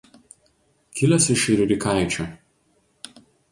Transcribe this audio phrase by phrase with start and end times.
[1.01, 2.29] Kilęs iš Riurikaičių.